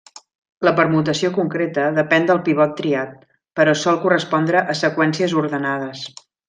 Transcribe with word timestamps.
La 0.67 0.71
permutació 0.79 1.29
concreta 1.35 1.83
depèn 1.99 2.25
del 2.31 2.41
pivot 2.49 2.75
triat, 2.81 3.13
però 3.61 3.79
sol 3.85 4.03
correspondre 4.09 4.69
a 4.75 4.81
seqüències 4.85 5.41
ordenades. 5.47 6.09